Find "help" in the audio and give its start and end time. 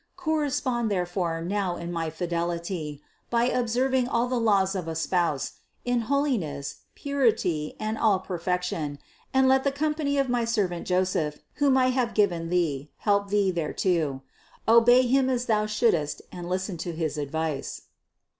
12.97-13.29